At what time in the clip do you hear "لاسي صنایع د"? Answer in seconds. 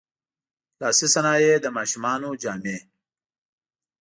0.81-1.67